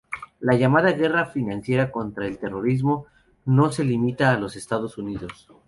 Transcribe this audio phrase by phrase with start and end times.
[0.39, 3.05] La llamada "guerra financiera contra el terrorismo"
[3.45, 5.47] no se limita a los Estados Unidos.